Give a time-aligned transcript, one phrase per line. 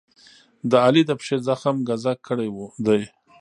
[0.69, 2.49] د علي د پښې زخم ګذک کړی
[2.85, 3.01] دی.